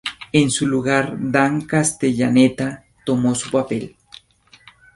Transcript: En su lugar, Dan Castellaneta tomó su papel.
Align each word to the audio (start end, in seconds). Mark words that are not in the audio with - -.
En 0.33 0.49
su 0.49 0.65
lugar, 0.65 1.15
Dan 1.19 1.61
Castellaneta 1.67 2.85
tomó 3.05 3.35
su 3.35 3.51
papel. 3.51 3.95